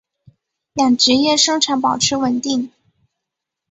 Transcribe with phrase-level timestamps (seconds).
[0.73, 2.71] 养殖业生产保持稳定。